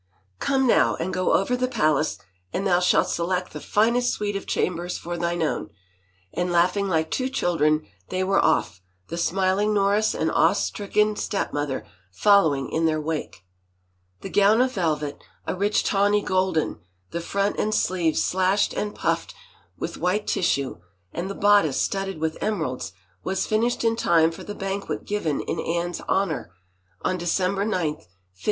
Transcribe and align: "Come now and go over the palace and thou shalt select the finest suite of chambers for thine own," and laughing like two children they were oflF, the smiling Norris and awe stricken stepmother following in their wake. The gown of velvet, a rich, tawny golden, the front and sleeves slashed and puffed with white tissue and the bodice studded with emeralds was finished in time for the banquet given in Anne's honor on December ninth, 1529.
"Come 0.39 0.65
now 0.65 0.95
and 0.95 1.13
go 1.13 1.33
over 1.33 1.55
the 1.55 1.67
palace 1.67 2.17
and 2.51 2.65
thou 2.65 2.79
shalt 2.79 3.07
select 3.07 3.53
the 3.53 3.59
finest 3.61 4.11
suite 4.11 4.35
of 4.35 4.47
chambers 4.47 4.97
for 4.97 5.15
thine 5.15 5.43
own," 5.43 5.69
and 6.33 6.51
laughing 6.51 6.87
like 6.89 7.11
two 7.11 7.29
children 7.29 7.85
they 8.09 8.23
were 8.23 8.41
oflF, 8.41 8.79
the 9.09 9.17
smiling 9.19 9.75
Norris 9.75 10.15
and 10.15 10.31
awe 10.31 10.53
stricken 10.53 11.15
stepmother 11.15 11.85
following 12.11 12.71
in 12.71 12.87
their 12.87 12.99
wake. 12.99 13.45
The 14.21 14.31
gown 14.31 14.59
of 14.59 14.71
velvet, 14.71 15.21
a 15.45 15.53
rich, 15.55 15.83
tawny 15.83 16.23
golden, 16.23 16.79
the 17.11 17.21
front 17.21 17.59
and 17.59 17.71
sleeves 17.71 18.23
slashed 18.23 18.73
and 18.73 18.95
puffed 18.95 19.35
with 19.77 19.97
white 19.97 20.25
tissue 20.25 20.77
and 21.13 21.29
the 21.29 21.35
bodice 21.35 21.79
studded 21.79 22.17
with 22.17 22.41
emeralds 22.41 22.91
was 23.23 23.45
finished 23.45 23.83
in 23.83 23.95
time 23.95 24.31
for 24.31 24.43
the 24.43 24.55
banquet 24.55 25.05
given 25.05 25.41
in 25.41 25.59
Anne's 25.59 26.01
honor 26.09 26.51
on 27.03 27.19
December 27.19 27.63
ninth, 27.65 28.07
1529. 28.09 28.17